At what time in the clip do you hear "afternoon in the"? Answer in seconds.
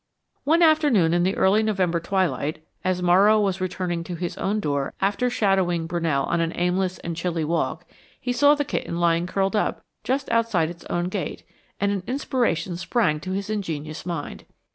0.63-1.37